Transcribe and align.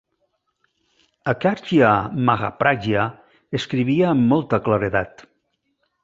Acharya 1.33 1.91
Mahapragya 2.29 3.03
escrivia 3.59 4.07
amb 4.13 4.25
molta 4.31 4.61
claredat. 4.69 5.23